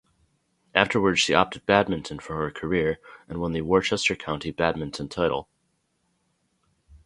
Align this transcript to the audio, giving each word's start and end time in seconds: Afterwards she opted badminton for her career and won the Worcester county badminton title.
Afterwards 0.73 1.19
she 1.19 1.35
opted 1.35 1.67
badminton 1.67 2.17
for 2.17 2.35
her 2.37 2.49
career 2.49 2.97
and 3.29 3.39
won 3.39 3.51
the 3.51 3.61
Worcester 3.61 4.15
county 4.15 4.49
badminton 4.49 5.09
title. 5.09 5.47